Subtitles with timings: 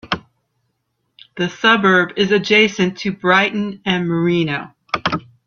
[1.37, 4.73] The suburb is adjacent to Brighton and Marino.